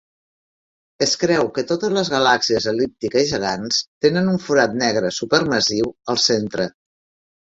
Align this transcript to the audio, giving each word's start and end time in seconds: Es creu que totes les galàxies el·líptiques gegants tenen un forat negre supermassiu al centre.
Es 1.05 1.11
creu 1.23 1.49
que 1.57 1.63
totes 1.71 1.91
les 1.97 2.07
galàxies 2.13 2.65
el·líptiques 2.71 3.29
gegants 3.31 3.81
tenen 4.05 4.31
un 4.31 4.39
forat 4.47 4.73
negre 4.85 5.13
supermassiu 5.19 5.93
al 6.15 6.19
centre. 6.25 6.67